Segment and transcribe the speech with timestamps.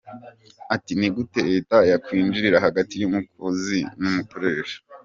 [0.75, 4.77] Ati “Ni gute Leta yakwinjira hagati y’umukozi n’umukoresha.